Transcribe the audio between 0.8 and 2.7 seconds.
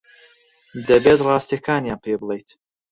دەبێت ڕاستییەکانیان پێ بڵێیت.